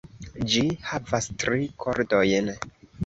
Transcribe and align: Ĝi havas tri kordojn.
Ĝi 0.53 0.63
havas 0.87 1.27
tri 1.43 1.69
kordojn. 1.85 2.51